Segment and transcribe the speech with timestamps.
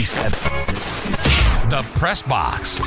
[0.00, 2.80] The Press Box.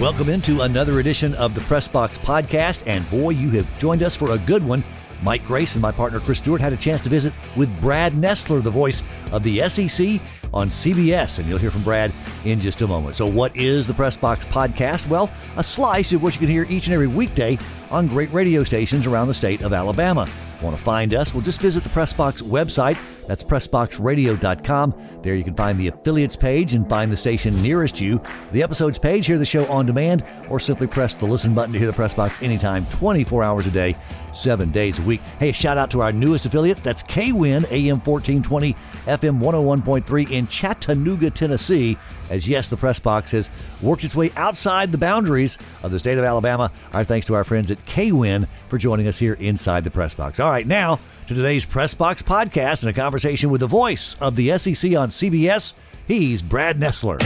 [0.00, 2.82] Welcome into another edition of the Press Box podcast.
[2.86, 4.82] And boy, you have joined us for a good one.
[5.22, 8.62] Mike Grace and my partner Chris Stewart had a chance to visit with Brad Nessler,
[8.62, 10.18] the voice of the SEC
[10.54, 11.38] on CBS.
[11.38, 12.10] And you'll hear from Brad
[12.46, 13.16] in just a moment.
[13.16, 15.06] So, what is the Press Box podcast?
[15.08, 15.28] Well,
[15.58, 17.58] a slice of what you can hear each and every weekday
[17.90, 20.26] on great radio stations around the state of Alabama.
[20.62, 21.34] Want to find us?
[21.34, 22.96] Well, just visit the Press Box website.
[23.28, 25.20] That's PressBoxRadio.com.
[25.22, 28.98] There you can find the affiliates page and find the station nearest you, the episodes
[28.98, 31.96] page, hear the show on demand, or simply press the listen button to hear the
[31.96, 33.94] Pressbox anytime, 24 hours a day,
[34.32, 35.20] seven days a week.
[35.38, 36.82] Hey, shout out to our newest affiliate.
[36.82, 38.72] That's KWIN AM 1420,
[39.04, 41.98] FM 101.3 in Chattanooga, Tennessee.
[42.30, 43.50] As yes, the Pressbox has
[43.82, 46.72] worked its way outside the boundaries of the state of Alabama.
[46.94, 50.42] Our thanks to our friends at KWIN for joining us here inside the Pressbox.
[50.42, 54.48] All right, now to today's Pressbox podcast and a conversation with the voice of the
[54.56, 55.76] SEC on CBS.
[56.08, 57.20] He's Brad Nessler.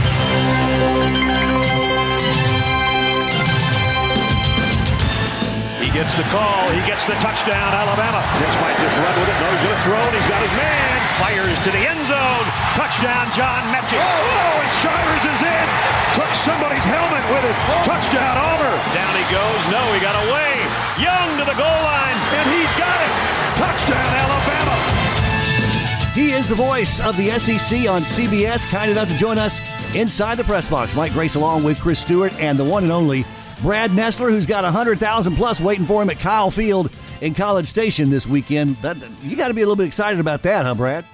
[5.79, 6.67] He gets the call.
[6.75, 7.71] He gets the touchdown.
[7.71, 8.19] Alabama.
[8.43, 9.37] This might just run with it.
[9.39, 10.13] No, he's going to throw it.
[10.19, 10.95] He's got his man.
[11.23, 12.45] Fires to the end zone.
[12.75, 14.03] Touchdown, John Metchie.
[14.03, 15.67] Oh, oh, and Shires is in.
[16.19, 17.55] Took somebody's helmet with it.
[17.55, 17.87] Oh.
[17.87, 18.79] Touchdown, Auburn.
[18.91, 19.61] Down he goes.
[19.71, 20.59] No, he got away.
[20.99, 23.32] Young to the goal line, and he's got it.
[23.63, 24.75] Touchdown, Alabama.
[26.13, 29.61] He is the voice of the SEC on CBS, kind enough to join us
[29.95, 30.93] inside the press box.
[30.93, 33.23] Mike Grace along with Chris Stewart and the one and only
[33.61, 36.91] Brad Nessler, who's got 100,000 plus waiting for him at Kyle Field
[37.21, 38.75] in College Station this weekend.
[38.77, 41.05] That, you got to be a little bit excited about that, huh, Brad?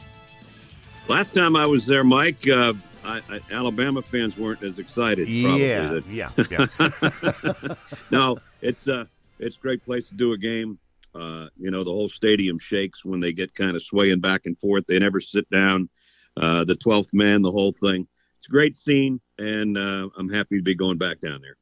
[1.08, 2.73] Last time I was there, Mike, uh,
[3.05, 5.27] I, I, Alabama fans weren't as excited.
[5.44, 7.75] Probably, yeah, yeah, yeah.
[8.09, 10.80] no, it's a it's a great place to do a game.
[11.15, 14.59] Uh, you know, the whole stadium shakes when they get kind of swaying back and
[14.59, 14.85] forth.
[14.88, 15.89] They never sit down.
[16.38, 18.07] Uh, the twelfth man, the whole thing.
[18.38, 21.57] It's a great scene, and uh, I'm happy to be going back down there.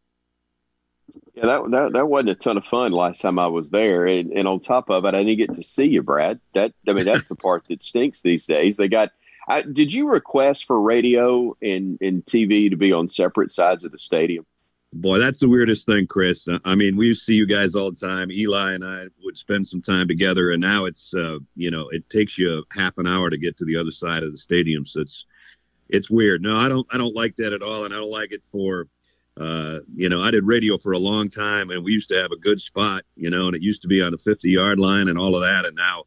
[1.34, 4.32] Yeah, that, that that wasn't a ton of fun last time I was there, and,
[4.32, 6.40] and on top of it, I didn't get to see you, Brad.
[6.54, 8.78] That I mean, that's the part that stinks these days.
[8.78, 9.10] They got.
[9.50, 13.94] I, did you request for radio and, and TV to be on separate sides of
[13.94, 14.46] the stadium?
[14.94, 16.48] Boy, that's the weirdest thing, Chris.
[16.64, 18.32] I mean, we see you guys all the time.
[18.32, 22.10] Eli and I would spend some time together, and now it's uh, you know it
[22.10, 24.86] takes you half an hour to get to the other side of the stadium.
[24.86, 25.26] So it's
[25.90, 26.42] it's weird.
[26.42, 28.88] No, I don't I don't like that at all, and I don't like it for
[29.36, 32.32] uh, you know I did radio for a long time, and we used to have
[32.32, 35.10] a good spot, you know, and it used to be on the 50 yard line
[35.10, 36.04] and all of that, and now.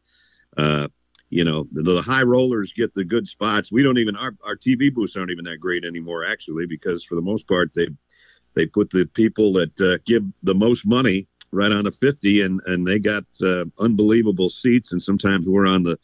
[0.57, 0.87] Uh,
[1.33, 3.71] you know the, the high rollers get the good spots.
[3.71, 7.15] We don't even our, our TV booths aren't even that great anymore, actually, because for
[7.15, 7.87] the most part they
[8.53, 12.61] they put the people that uh, give the most money right on the 50 and
[12.65, 15.97] and they got uh, unbelievable seats and sometimes we're on the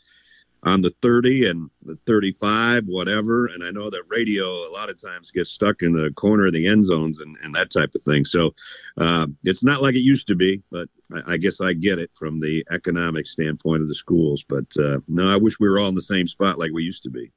[0.63, 3.47] on the 30 and the 35 whatever.
[3.47, 6.53] And i know that radio a lot of times gets stuck in the corner of
[6.53, 8.25] the end zones and, and that type of thing.
[8.25, 8.53] So
[8.97, 12.11] uh, it's not like it used to be but I, I guess i get it
[12.13, 14.43] from the economic standpoint of the schools.
[14.47, 17.03] But uh, no i wish we were all in the same spot like we used
[17.03, 17.31] to be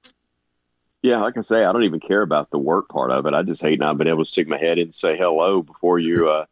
[1.03, 3.33] Yeah, like I say, I don't even care about the work part of it.
[3.33, 5.99] I just hate not being able to stick my head in and say hello before
[5.99, 6.45] you uh,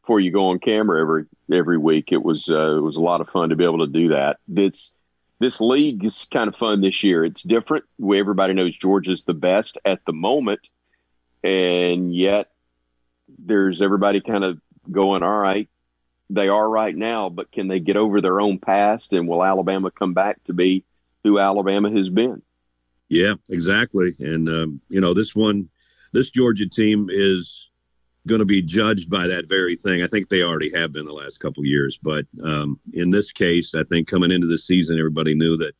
[0.00, 2.10] before you go on camera every every week.
[2.10, 4.38] It was uh, it was a lot of fun to be able to do that.
[4.48, 4.94] This
[5.38, 7.24] this league is kind of fun this year.
[7.24, 7.84] It's different.
[7.98, 10.60] We, everybody knows Georgia's the best at the moment,
[11.44, 12.46] and yet
[13.38, 14.60] there's everybody kind of
[14.90, 15.68] going, all right,
[16.30, 19.90] they are right now, but can they get over their own past, and will Alabama
[19.90, 20.84] come back to be
[21.22, 22.40] who Alabama has been?
[23.10, 24.14] Yeah, exactly.
[24.20, 25.68] And um, you know, this one,
[26.12, 27.68] this Georgia team is
[28.26, 30.02] going to be judged by that very thing.
[30.02, 33.32] I think they already have been the last couple of years, but um, in this
[33.32, 35.74] case, I think coming into the season, everybody knew that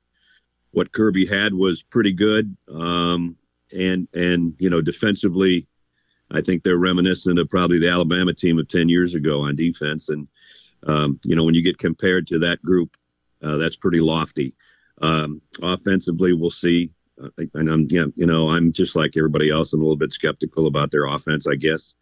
[0.72, 2.54] what Kirby had was pretty good.
[2.68, 3.36] Um,
[3.72, 5.68] and and you know, defensively,
[6.32, 10.08] I think they're reminiscent of probably the Alabama team of ten years ago on defense.
[10.08, 10.26] And
[10.84, 12.96] um, you know, when you get compared to that group,
[13.40, 14.54] uh, that's pretty lofty.
[15.00, 16.90] Um, offensively, we'll see.
[17.54, 19.72] And I'm, yeah, you know, I'm just like everybody else.
[19.72, 21.94] I'm a little bit skeptical about their offense, I guess.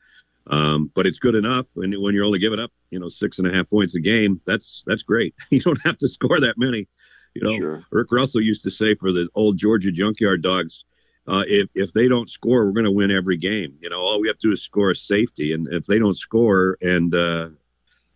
[0.46, 1.66] Um, but it's good enough.
[1.76, 4.40] And when you're only giving up, you know, six and a half points a game,
[4.46, 5.34] that's that's great.
[5.50, 6.88] You don't have to score that many.
[7.34, 7.84] You know, Sure.
[7.92, 10.84] Erk Russell used to say for the old Georgia Junkyard Dogs,
[11.26, 13.74] uh, if if they don't score, we're going to win every game.
[13.80, 16.16] You know, all we have to do is score a safety, and if they don't
[16.16, 17.48] score and uh,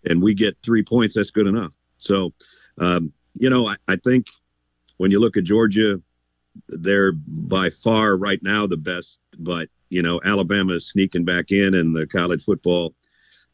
[0.05, 1.73] and we get three points, that's good enough.
[1.99, 2.33] So,
[2.79, 4.29] um, you know, I, I think
[4.97, 6.01] when you look at Georgia,
[6.69, 9.21] they're by far right now the best.
[9.39, 12.95] But you know, Alabama is sneaking back in, and the college football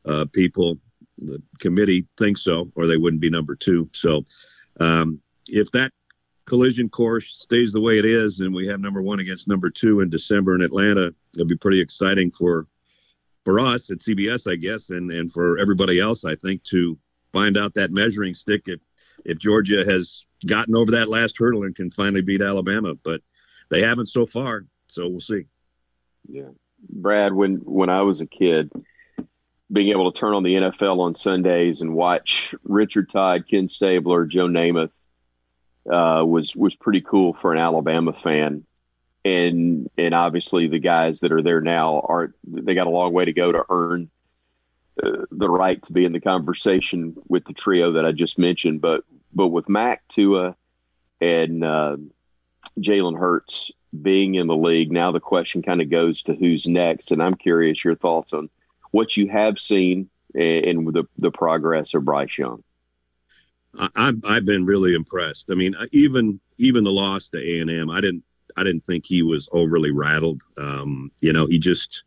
[0.05, 0.79] uh, people,
[1.19, 3.89] the committee thinks so, or they wouldn't be number two.
[3.93, 4.25] So,
[4.81, 5.93] um, if that
[6.47, 10.01] collision course stays the way it is, and we have number one against number two
[10.01, 12.67] in December in Atlanta, it'll be pretty exciting for
[13.45, 16.99] for us at CBS, I guess, and and for everybody else, I think, to
[17.33, 18.81] find out that measuring stick if
[19.25, 23.21] if Georgia has gotten over that last hurdle and can finally beat Alabama, but
[23.71, 24.65] they haven't so far.
[24.87, 25.45] So we'll see.
[26.29, 26.51] Yeah,
[26.89, 28.71] Brad, when when I was a kid,
[29.71, 34.25] being able to turn on the NFL on Sundays and watch Richard Todd, Ken Stabler,
[34.25, 34.93] Joe Namath
[35.91, 38.65] uh, was was pretty cool for an Alabama fan.
[39.25, 43.25] And and obviously the guys that are there now are they got a long way
[43.25, 44.11] to go to earn
[45.03, 48.81] uh, the right to be in the conversation with the trio that I just mentioned.
[48.81, 49.05] But
[49.39, 50.57] but with Mac Tua
[51.21, 51.97] and uh,
[52.81, 53.71] Jalen Hurts
[54.03, 57.13] being in the league, now the question kind of goes to who's next.
[57.13, 58.51] And I'm curious your thoughts on
[58.91, 62.65] what you have seen and the the progress of Bryce Young.
[63.95, 65.53] I've I've been really impressed.
[65.53, 68.25] I mean, even even the loss to A and M, I didn't
[68.57, 70.43] I didn't think he was overly rattled.
[70.57, 72.03] Um, you know, he just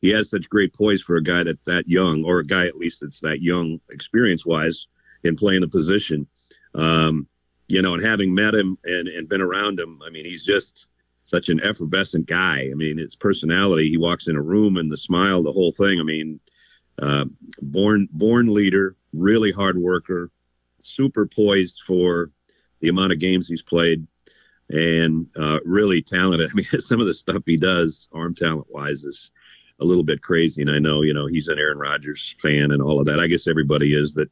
[0.00, 2.78] he has such great poise for a guy that's that young, or a guy at
[2.78, 4.86] least that's that young, experience wise,
[5.24, 6.28] in playing the position.
[6.74, 7.26] Um,
[7.68, 10.86] you know, and having met him and and been around him, I mean, he's just
[11.24, 12.68] such an effervescent guy.
[12.70, 13.90] I mean, his personality.
[13.90, 16.00] He walks in a room and the smile, the whole thing.
[16.00, 16.40] I mean,
[17.00, 17.26] uh,
[17.60, 20.30] born born leader, really hard worker
[20.80, 22.30] super poised for
[22.80, 24.06] the amount of games he's played
[24.70, 26.50] and uh, really talented.
[26.52, 29.30] I mean, some of the stuff he does, arm talent wise, is
[29.80, 30.62] a little bit crazy.
[30.62, 33.20] And I know, you know, he's an Aaron Rodgers fan and all of that.
[33.20, 34.30] I guess everybody is that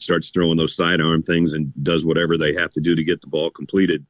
[0.00, 3.26] starts throwing those sidearm things and does whatever they have to do to get the
[3.26, 4.04] ball completed.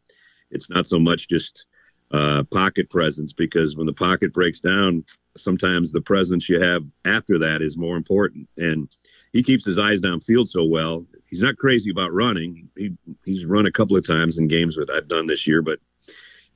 [0.51, 1.67] It's not so much just
[2.13, 5.05] uh, pocket presence because when the pocket breaks down,
[5.37, 8.49] sometimes the presence you have after that is more important.
[8.57, 8.89] And
[9.33, 12.69] he keeps his eyes downfield so well he's not crazy about running.
[12.77, 15.79] He he's run a couple of times in games that I've done this year, but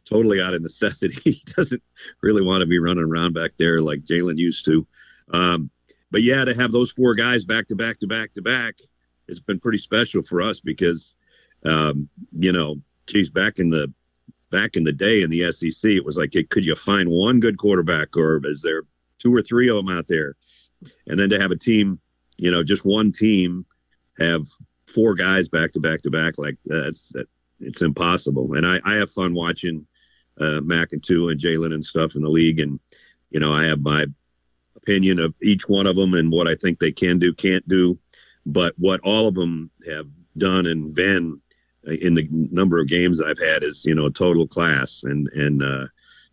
[0.04, 1.16] totally out of necessity.
[1.24, 1.82] He doesn't
[2.20, 4.86] really want to be running around back there like Jalen used to.
[5.32, 5.70] Um,
[6.10, 8.74] but yeah, to have those four guys back to back to back to back,
[9.28, 11.14] it's been pretty special for us because,
[11.64, 12.76] um, you know,
[13.06, 13.92] geez, back in the
[14.50, 17.58] back in the day in the SEC, it was like, could you find one good
[17.58, 18.82] quarterback, or is there
[19.18, 20.36] Tua or three of them out there?
[21.06, 21.98] And then to have a team,
[22.38, 23.66] you know, just one team
[24.18, 24.42] have
[24.86, 27.26] four guys back to back to back like that's that,
[27.60, 28.54] it's impossible.
[28.54, 29.86] And I, I have fun watching
[30.38, 32.78] uh, Mac and two and Jalen and stuff in the league, and
[33.30, 34.06] you know I have my
[34.76, 37.98] opinion of each one of them and what I think they can do, can't do,
[38.46, 40.06] but what all of them have
[40.36, 41.40] done and been
[41.86, 45.62] in the number of games I've had is you know a total class, and and
[45.62, 45.86] uh,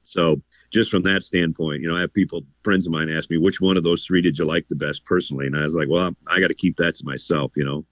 [0.04, 0.42] so
[0.72, 3.60] just from that standpoint, you know, I have people, friends of mine, ask me which
[3.60, 6.16] one of those three did you like the best personally, and I was like, well,
[6.28, 7.86] I got to keep that to myself, you know.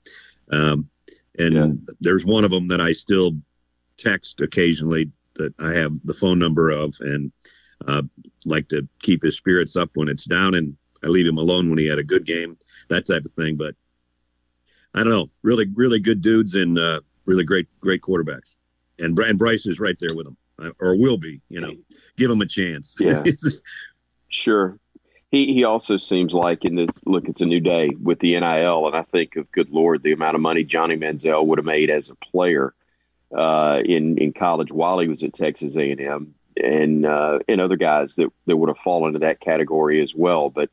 [0.51, 0.89] Um,
[1.38, 1.94] and yeah.
[2.00, 3.33] there's one of them that I still
[3.98, 7.31] text occasionally that I have the phone number of, and
[7.88, 8.04] uh,
[8.45, 11.80] like to keep his spirits up when it's down, and I leave him alone when
[11.80, 12.57] he had a good game,
[12.89, 13.56] that type of thing.
[13.56, 13.75] But
[14.94, 18.57] I don't know, really, really good dudes and uh, really great, great quarterbacks,
[18.97, 21.74] and Brian Bryce is right there with them, uh, or will be, you know
[22.19, 22.95] give him a chance.
[23.00, 23.24] Yeah,
[24.27, 24.77] sure.
[25.31, 28.88] He he also seems like in this look, it's a new day with the NIL,
[28.88, 31.89] and I think of good lord, the amount of money Johnny Manziel would have made
[31.89, 32.74] as a player
[33.36, 37.62] uh, in in college while he was at Texas A and M, and uh, and
[37.62, 40.50] other guys that that would have fallen into that category as well.
[40.50, 40.69] But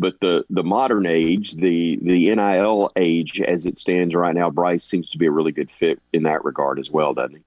[0.00, 4.82] but the the modern age, the the NIL age as it stands right now, Bryce
[4.82, 7.42] seems to be a really good fit in that regard as well, doesn't he?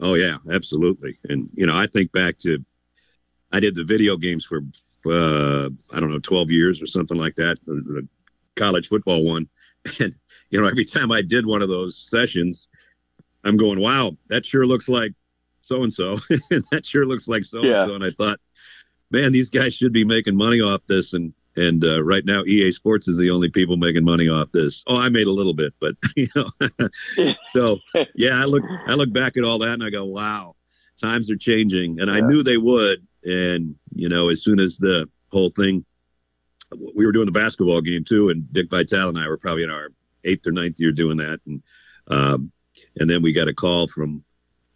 [0.00, 1.18] Oh yeah, absolutely.
[1.28, 2.58] And you know, I think back to
[3.52, 4.62] I did the video games for
[5.06, 8.06] uh, I don't know, 12 years or something like that, the
[8.56, 9.48] college football one.
[10.00, 10.16] And
[10.50, 12.66] you know, every time I did one of those sessions,
[13.44, 15.12] I'm going, "Wow, that sure looks like
[15.60, 16.18] so and so,
[16.50, 18.40] and that sure looks like so and so." And I thought,
[19.12, 22.70] man, these guys should be making money off this, and and uh, right now, EA
[22.70, 24.84] Sports is the only people making money off this.
[24.86, 26.48] Oh, I made a little bit, but you know,
[27.48, 27.78] so
[28.14, 30.54] yeah, I look I look back at all that and I go, wow,
[31.00, 32.16] times are changing, and yeah.
[32.16, 33.06] I knew they would.
[33.24, 35.84] And you know, as soon as the whole thing,
[36.94, 39.70] we were doing the basketball game too, and Dick Vitale and I were probably in
[39.70, 39.88] our
[40.24, 41.62] eighth or ninth year doing that, and
[42.08, 42.52] um,
[42.98, 44.22] and then we got a call from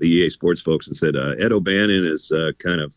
[0.01, 2.93] the EA Sports folks and said uh, Ed O'Bannon is uh, kind of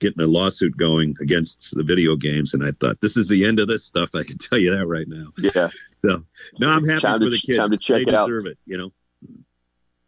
[0.00, 3.60] getting a lawsuit going against the video games, and I thought this is the end
[3.60, 4.10] of this stuff.
[4.14, 5.26] I can tell you that right now.
[5.38, 5.68] Yeah.
[6.04, 6.24] So
[6.58, 7.58] no, I'm happy time for to, the kids.
[7.58, 8.50] Time to check they it deserve out.
[8.52, 8.58] it.
[8.66, 8.92] You know.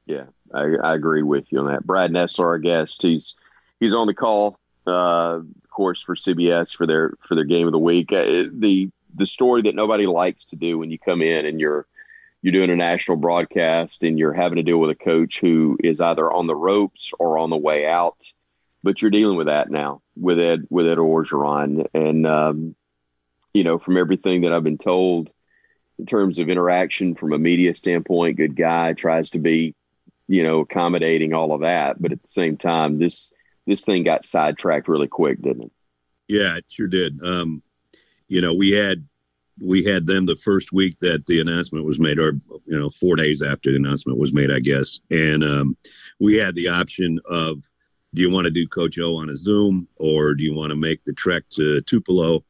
[0.07, 1.87] Yeah, I, I, agree with you on that.
[1.87, 3.35] Brad Nessler, our guest, he's
[3.79, 7.73] he's on the call, uh, of course, for CBS for their for their game of
[7.73, 8.13] the week.
[8.13, 11.87] Uh, the the story that nobody likes to do when you come in and you're
[12.43, 16.01] you're doing a national broadcast and you're having to deal with a coach who is
[16.01, 18.19] either on the ropes or on the way out.
[18.83, 22.75] But you're dealing with that now with Ed with Ed Orgeron, and um,
[23.55, 25.33] you know from everything that I've been told
[25.99, 29.77] in terms of interaction from a media standpoint, good guy tries to be,
[30.27, 32.03] you know, accommodating all of that.
[32.03, 33.33] But at the same time, this
[33.67, 35.73] this thing got sidetracked really quick, didn't it?
[36.27, 37.21] Yeah, it sure did.
[37.23, 37.63] Um,
[38.27, 39.07] you know, we had
[39.61, 42.33] we had them the first week that the announcement was made, or
[42.67, 45.01] you know, four days after the announcement was made, I guess.
[45.11, 45.77] And um,
[46.19, 47.63] we had the option of,
[48.15, 50.77] do you want to do Coach O on a Zoom, or do you want to
[50.77, 52.45] make the trek to Tupelo?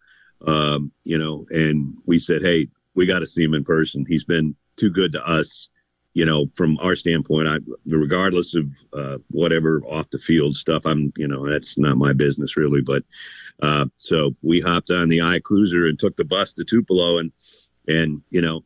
[0.47, 4.05] Um, you know, and we said, hey, we got to see him in person.
[4.09, 5.69] He's been too good to us.
[6.15, 11.13] You know, from our standpoint, I, regardless of uh, whatever off the field stuff, I'm,
[11.17, 12.83] you know, that's not my business really.
[12.83, 13.03] But
[13.63, 17.33] uh, so we hopped on the I Cruiser and took the bus to Tupelo and
[17.89, 18.65] and you know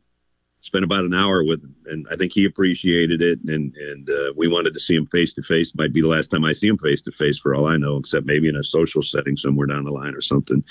[0.67, 3.39] spent about an hour with him, and I think he appreciated it.
[3.47, 5.73] And and uh, we wanted to see him face to face.
[5.75, 7.97] Might be the last time I see him face to face, for all I know,
[7.97, 10.63] except maybe in a social setting somewhere down the line or something.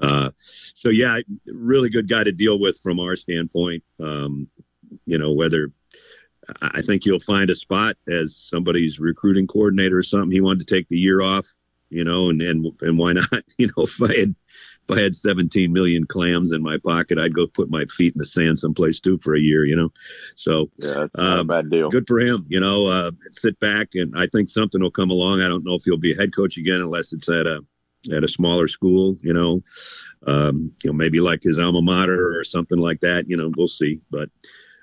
[0.00, 3.82] Uh, so yeah, really good guy to deal with from our standpoint.
[3.98, 4.48] Um,
[5.06, 5.72] you know whether.
[6.62, 10.30] I think he'll find a spot as somebody's recruiting coordinator or something.
[10.30, 11.46] He wanted to take the year off
[11.90, 13.28] you know, and and and why not?
[13.58, 14.34] You know, if I had
[14.88, 18.18] if I had 17 million clams in my pocket, I'd go put my feet in
[18.18, 19.90] the sand someplace too for a year, you know.
[20.36, 21.90] So yeah, that's um, a bad deal.
[21.90, 22.86] Good for him, you know.
[22.86, 25.42] Uh, sit back, and I think something will come along.
[25.42, 27.64] I don't know if he'll be a head coach again, unless it's at a
[28.12, 29.62] at a smaller school, you know.
[30.26, 33.28] Um, you know, maybe like his alma mater or something like that.
[33.28, 34.00] You know, we'll see.
[34.10, 34.30] But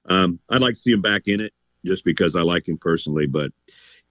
[0.09, 1.53] um, I'd like to see him back in it,
[1.85, 3.27] just because I like him personally.
[3.27, 3.51] But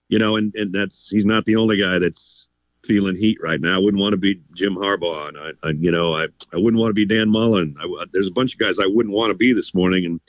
[0.09, 2.47] you know, and and that's he's not the only guy that's
[2.83, 3.75] feeling heat right now.
[3.75, 6.79] I wouldn't want to be Jim Harbaugh, and I, I you know, I, I wouldn't
[6.79, 7.75] want to be Dan Mullen.
[7.79, 10.19] I, there's a bunch of guys I wouldn't want to be this morning, and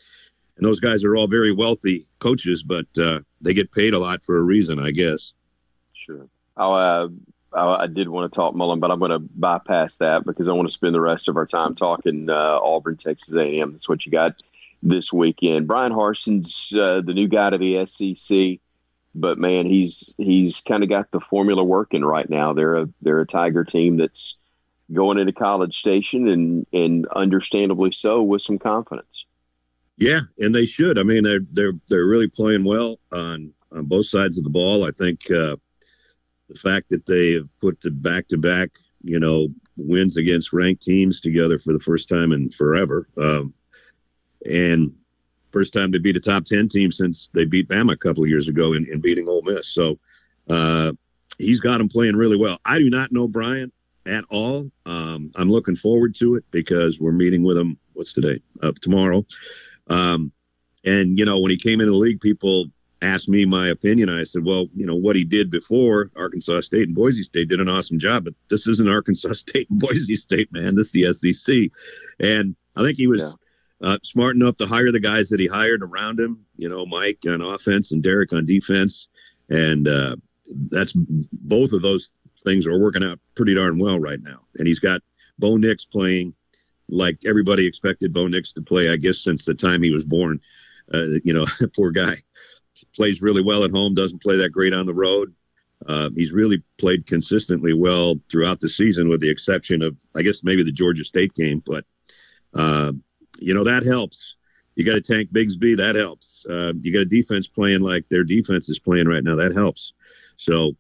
[0.56, 4.23] and those guys are all very wealthy coaches, but uh, they get paid a lot
[4.25, 5.35] for a reason, I guess.
[5.92, 6.28] Sure.
[6.56, 7.08] I'll, uh,
[7.52, 10.52] I, I did want to talk Mullen, but I'm going to bypass that because I
[10.52, 13.73] want to spend the rest of our time talking uh, Auburn, Texas A&M.
[13.73, 14.42] That's what you got
[14.88, 15.66] this weekend.
[15.66, 18.61] Bryan Harsin's uh, the new guy to the SEC
[19.16, 22.52] but man, he's he's kind of got the formula working right now.
[22.52, 24.37] They're a they're a Tiger team that's
[24.93, 29.25] going into College Station and and understandably so with some confidence.
[29.97, 30.99] Yeah, and they should.
[30.99, 34.85] I mean, they're they're they're really playing well on on both sides of the ball.
[34.85, 35.57] I think uh,
[36.50, 38.69] the fact that they have put the back to back,
[39.02, 43.55] you know, wins against ranked teams together for the first time in forever, um,
[44.46, 44.92] and
[45.56, 48.28] first time to beat a top 10 team since they beat Bama a couple of
[48.28, 49.68] years ago in, in beating Ole Miss.
[49.68, 49.98] So
[50.50, 50.92] uh,
[51.38, 52.58] he's got him playing really well.
[52.64, 53.72] I do not know Bryan
[54.04, 54.70] at all.
[54.84, 57.78] Um, I'm looking forward to it because we're meeting with him.
[57.94, 58.38] What's today?
[58.62, 59.24] Uh, tomorrow.
[59.88, 60.30] Um,
[60.84, 62.66] and, you know, when he came into the league, people
[63.00, 64.10] asked me my opinion.
[64.10, 67.60] I said, well, you know, what he did before Arkansas State and Boise State did
[67.60, 70.74] an awesome job, but this isn't Arkansas State and Boise State, man.
[70.74, 71.56] This is the SEC.
[72.20, 73.22] And I think he was.
[73.22, 73.32] Yeah
[73.83, 76.45] uh, smart enough to hire the guys that he hired around him.
[76.56, 79.09] You know, Mike on offense and Derek on defense,
[79.49, 80.16] and uh,
[80.71, 82.12] that's both of those
[82.45, 84.40] things are working out pretty darn well right now.
[84.59, 85.02] And he's got
[85.38, 86.35] Bo Nix playing
[86.88, 90.40] like everybody expected Bo Nix to play, I guess, since the time he was born.
[90.92, 92.16] Uh, you know, poor guy
[92.95, 95.35] plays really well at home, doesn't play that great on the road.
[95.87, 100.42] Uh, he's really played consistently well throughout the season, with the exception of, I guess,
[100.42, 101.62] maybe the Georgia State game.
[101.66, 101.85] But
[102.54, 102.92] uh,
[103.38, 104.37] you know that helps.
[104.75, 106.45] You got a tank Bigsby, that helps.
[106.49, 109.95] Uh, you got a defense playing like their defense is playing right now, that helps.
[110.37, 110.73] So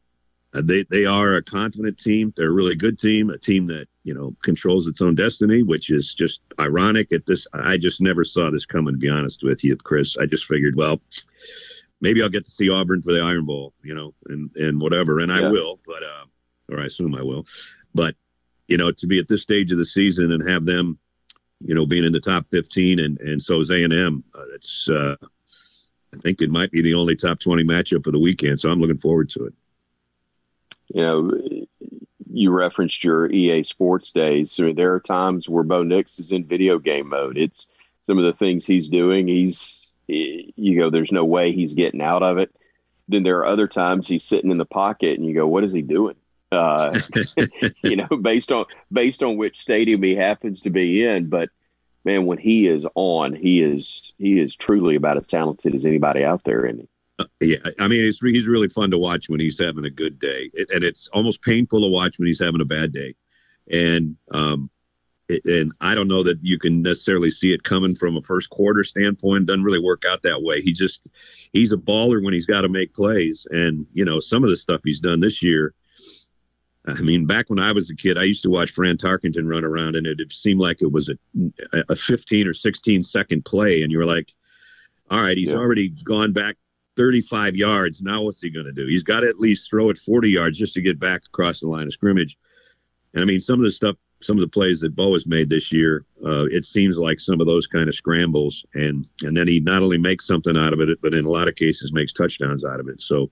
[0.54, 2.32] uh, they they are a confident team.
[2.36, 5.90] They're a really good team, a team that you know controls its own destiny, which
[5.90, 7.12] is just ironic.
[7.12, 8.94] At this, I just never saw this coming.
[8.94, 11.00] To be honest with you, Chris, I just figured, well,
[12.00, 15.20] maybe I'll get to see Auburn for the Iron Bowl, you know, and and whatever,
[15.20, 16.24] and I will, but uh,
[16.70, 17.46] or I assume I will,
[17.94, 18.14] but
[18.68, 20.98] you know, to be at this stage of the season and have them
[21.60, 24.24] you know, being in the top 15, and and so is A and M.
[24.34, 25.16] Uh, it's uh,
[26.14, 28.80] I think it might be the only top 20 matchup of the weekend, so I'm
[28.80, 29.54] looking forward to it.
[30.88, 31.30] You know,
[32.30, 34.58] you referenced your EA Sports days.
[34.60, 37.36] I mean, there are times where Bo Nix is in video game mode.
[37.36, 37.68] It's
[38.02, 39.26] some of the things he's doing.
[39.26, 42.54] He's you go, there's no way he's getting out of it.
[43.08, 45.72] Then there are other times he's sitting in the pocket, and you go, what is
[45.72, 46.16] he doing?
[46.52, 46.98] Uh,
[47.82, 51.28] you know, based on based on which stadium he happens to be in.
[51.28, 51.50] But
[52.04, 56.24] man, when he is on, he is he is truly about as talented as anybody
[56.24, 56.88] out there, isn't he?
[57.18, 60.18] Uh, yeah, I mean, it's, he's really fun to watch when he's having a good
[60.18, 63.14] day, it, and it's almost painful to watch when he's having a bad day.
[63.70, 64.70] And um,
[65.28, 68.84] and I don't know that you can necessarily see it coming from a first quarter
[68.84, 69.42] standpoint.
[69.42, 70.60] It doesn't really work out that way.
[70.60, 71.08] He just
[71.52, 74.56] he's a baller when he's got to make plays, and you know some of the
[74.56, 75.74] stuff he's done this year.
[76.86, 79.64] I mean, back when I was a kid, I used to watch Fran Tarkenton run
[79.64, 81.16] around, and it, it seemed like it was a,
[81.88, 84.32] a 15 or 16 second play, and you were like,
[85.10, 85.56] "All right, he's yeah.
[85.56, 86.56] already gone back
[86.96, 88.02] 35 yards.
[88.02, 88.86] Now what's he going to do?
[88.86, 91.68] He's got to at least throw it 40 yards just to get back across the
[91.68, 92.38] line of scrimmage."
[93.14, 95.48] And I mean, some of the stuff some of the plays that Bo has made
[95.48, 99.48] this year, uh, it seems like some of those kind of scrambles, and and then
[99.48, 102.12] he not only makes something out of it, but in a lot of cases makes
[102.12, 103.00] touchdowns out of it.
[103.00, 103.30] So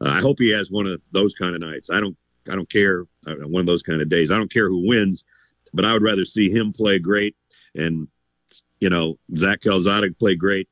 [0.00, 1.90] uh, I hope he has one of those kind of nights.
[1.90, 2.16] I don't
[2.50, 4.30] I don't care uh, one of those kind of days.
[4.30, 5.24] I don't care who wins,
[5.72, 7.36] but I would rather see him play great
[7.74, 8.08] and
[8.80, 10.68] you know Zach Calzada play great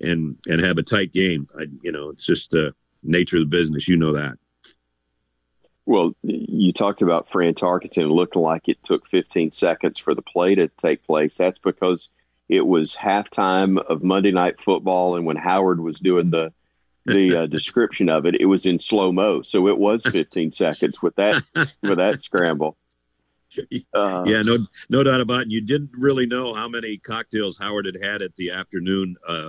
[0.00, 1.48] and and have a tight game.
[1.58, 2.72] I you know it's just uh,
[3.02, 3.88] nature of the business.
[3.88, 4.38] You know that.
[5.86, 10.54] Well, you talked about Fran Tarkenton looking like it took 15 seconds for the play
[10.54, 11.36] to take place.
[11.36, 12.10] That's because
[12.48, 16.52] it was halftime of Monday Night Football, and when Howard was doing the
[17.06, 21.02] the uh, description of it, it was in slow mo, so it was 15 seconds
[21.02, 21.42] with that
[21.82, 22.76] with that scramble.
[23.94, 25.50] Uh, yeah, no, no doubt about it.
[25.50, 29.48] You didn't really know how many cocktails Howard had had at the afternoon uh,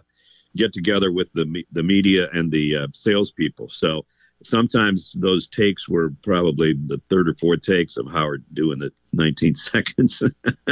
[0.55, 3.70] get together with the the media and the uh, salespeople.
[3.70, 4.05] So
[4.43, 9.55] sometimes those takes were probably the third or fourth takes of Howard doing the 19
[9.55, 10.24] seconds.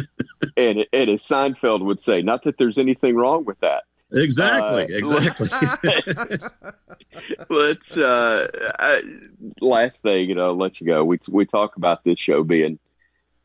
[0.57, 3.83] and, and as Seinfeld would say, not that there's anything wrong with that.
[4.11, 4.83] Exactly.
[4.83, 5.49] Uh, exactly.
[7.49, 8.47] let's uh,
[8.79, 9.01] I,
[9.61, 11.05] last thing, you know, let you go.
[11.05, 12.79] We we talk about this show being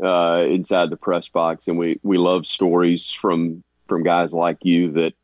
[0.02, 4.90] uh, inside the press box, and we we love stories from from guys like you
[4.92, 5.14] that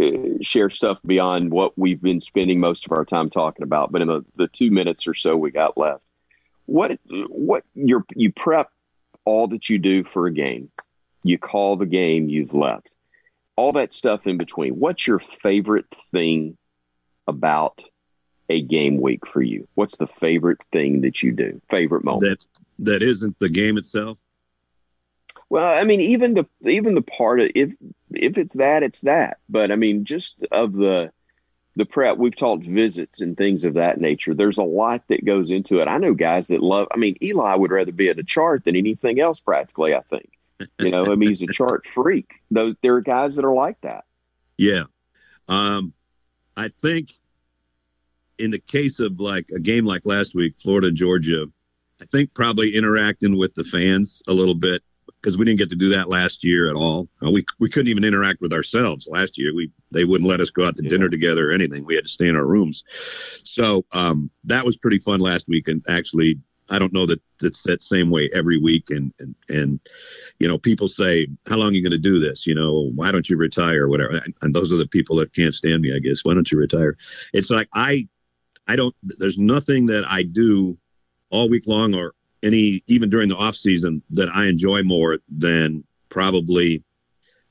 [0.00, 3.90] uh, share stuff beyond what we've been spending most of our time talking about.
[3.90, 6.02] But in the, the two minutes or so we got left,
[6.66, 8.70] what what you you prep
[9.24, 10.70] all that you do for a game,
[11.24, 12.90] you call the game you've left,
[13.58, 14.74] all that stuff in between.
[14.74, 16.56] What's your favorite thing
[17.26, 17.82] about
[18.48, 19.66] a game week for you?
[19.74, 21.60] What's the favorite thing that you do?
[21.68, 22.38] Favorite moment
[22.78, 24.16] that that isn't the game itself.
[25.50, 27.72] Well, I mean, even the even the part of if
[28.12, 29.38] if it's that, it's that.
[29.48, 31.10] But I mean, just of the
[31.74, 34.34] the prep, we've talked visits and things of that nature.
[34.34, 35.88] There's a lot that goes into it.
[35.88, 36.86] I know guys that love.
[36.94, 39.40] I mean, Eli would rather be at a chart than anything else.
[39.40, 40.37] Practically, I think.
[40.78, 42.30] You know, I mean, he's a chart freak.
[42.50, 44.04] Those there are guys that are like that.
[44.56, 44.84] Yeah,
[45.48, 45.92] um,
[46.56, 47.12] I think
[48.38, 51.46] in the case of like a game like last week, Florida Georgia,
[52.00, 54.82] I think probably interacting with the fans a little bit
[55.20, 57.08] because we didn't get to do that last year at all.
[57.24, 59.54] Uh, we we couldn't even interact with ourselves last year.
[59.54, 60.90] We they wouldn't let us go out to yeah.
[60.90, 61.84] dinner together or anything.
[61.84, 62.84] We had to stay in our rooms.
[63.44, 65.68] So um, that was pretty fun last week.
[65.68, 66.38] And actually,
[66.70, 68.90] I don't know that it's that same way every week.
[68.90, 69.80] And and and
[70.38, 73.12] you know, people say, "How long are you going to do this?" You know, why
[73.12, 74.16] don't you retire or whatever?
[74.16, 75.94] And, and those are the people that can't stand me.
[75.94, 76.24] I guess.
[76.24, 76.96] Why don't you retire?
[77.32, 78.08] It's like I
[78.66, 78.94] I don't.
[79.02, 80.78] There's nothing that I do
[81.30, 85.84] all week long or any even during the off season that I enjoy more than
[86.08, 86.82] probably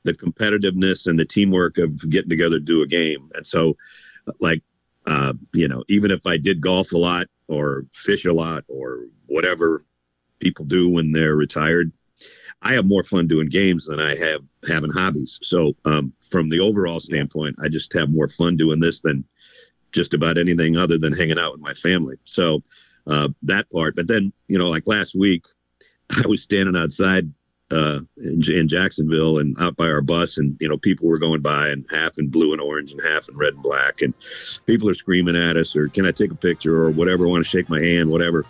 [0.04, 3.30] the competitiveness and the teamwork of getting together to do a game.
[3.34, 3.76] And so,
[4.40, 4.62] like,
[5.08, 9.06] uh, you know, even if I did golf a lot or fish a lot or
[9.26, 9.82] whatever
[10.38, 11.90] people do when they're retired,
[12.60, 15.38] I have more fun doing games than I have having hobbies.
[15.42, 19.24] So, um, from the overall standpoint, I just have more fun doing this than
[19.92, 22.16] just about anything other than hanging out with my family.
[22.24, 22.62] So,
[23.06, 23.96] uh, that part.
[23.96, 25.46] But then, you know, like last week,
[26.10, 27.32] I was standing outside
[27.70, 31.42] uh, in, in, Jacksonville and out by our bus, and you know, people were going
[31.42, 34.14] by and half in blue and orange and half in red and black, and
[34.66, 37.44] people are screaming at us, or can I take a picture, or whatever, I want
[37.44, 38.46] to shake my hand, whatever.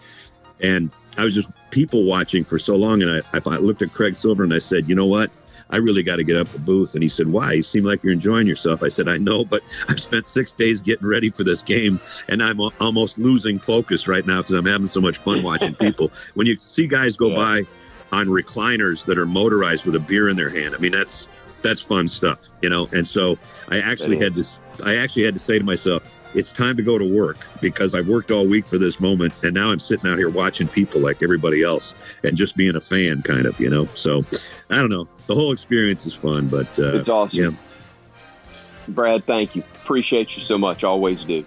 [0.61, 4.15] And I was just people watching for so long, and I, I looked at Craig
[4.15, 5.31] Silver and I said, you know what?
[5.71, 6.95] I really got to get up the booth.
[6.95, 7.53] And he said, Why?
[7.53, 8.83] You seem like you're enjoying yourself.
[8.83, 12.43] I said, I know, but I've spent six days getting ready for this game, and
[12.43, 16.11] I'm almost losing focus right now because I'm having so much fun watching people.
[16.35, 17.37] when you see guys go yeah.
[17.37, 17.67] by
[18.13, 21.29] on recliners that are motorized with a beer in their hand, I mean, that's
[21.63, 22.89] that's fun stuff, you know.
[22.93, 24.45] And so I actually had to,
[24.85, 26.03] I actually had to say to myself,
[26.35, 29.55] it's time to go to work because I've worked all week for this moment, and
[29.55, 33.23] now I'm sitting out here watching people like everybody else and just being a fan,
[33.23, 33.87] kind of, you know.
[33.95, 34.25] So
[34.71, 35.09] I don't know.
[35.27, 37.41] The whole experience is fun, but uh, it's awesome.
[37.43, 37.51] Yeah.
[38.89, 39.63] Brad, thank you.
[39.83, 40.85] Appreciate you so much.
[40.85, 41.45] Always do.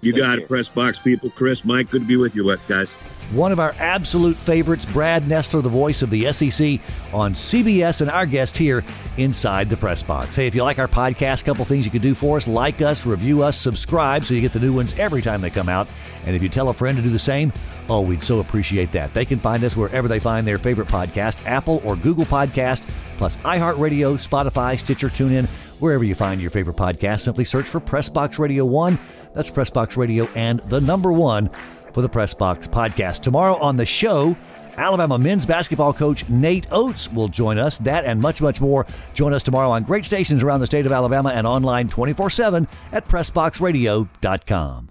[0.00, 0.38] You Take got care.
[0.40, 1.30] it, press box people.
[1.30, 2.92] Chris, Mike, good to be with you, guys.
[3.32, 6.78] One of our absolute favorites, Brad Nessler, the voice of the SEC
[7.12, 8.84] on CBS, and our guest here
[9.16, 10.36] inside the press box.
[10.36, 12.80] Hey, if you like our podcast, a couple things you can do for us like
[12.82, 15.88] us, review us, subscribe so you get the new ones every time they come out.
[16.24, 17.52] And if you tell a friend to do the same,
[17.88, 19.12] oh, we'd so appreciate that.
[19.12, 22.86] They can find us wherever they find their favorite podcast Apple or Google Podcast,
[23.18, 25.46] plus iHeartRadio, Spotify, Stitcher, TuneIn,
[25.80, 27.22] wherever you find your favorite podcast.
[27.22, 28.96] Simply search for Pressbox Radio 1.
[29.36, 31.50] That's Pressbox Radio and the number one
[31.92, 33.20] for the Press Box podcast.
[33.20, 34.34] Tomorrow on the show,
[34.78, 37.76] Alabama men's basketball coach Nate Oats will join us.
[37.78, 38.86] That and much, much more.
[39.12, 42.66] Join us tomorrow on great stations around the state of Alabama and online 24 7
[42.92, 44.90] at PressBoxRadio.com.